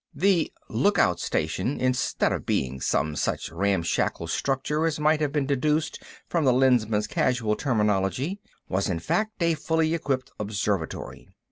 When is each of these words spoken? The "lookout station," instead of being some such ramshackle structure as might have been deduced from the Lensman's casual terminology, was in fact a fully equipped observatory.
The 0.15 0.51
"lookout 0.67 1.19
station," 1.19 1.79
instead 1.79 2.31
of 2.31 2.43
being 2.43 2.81
some 2.81 3.15
such 3.15 3.51
ramshackle 3.51 4.25
structure 4.29 4.87
as 4.87 4.99
might 4.99 5.21
have 5.21 5.31
been 5.31 5.45
deduced 5.45 6.01
from 6.27 6.43
the 6.43 6.51
Lensman's 6.53 7.05
casual 7.05 7.55
terminology, 7.55 8.41
was 8.67 8.89
in 8.89 8.97
fact 8.97 9.43
a 9.43 9.53
fully 9.53 9.93
equipped 9.93 10.31
observatory. 10.39 11.29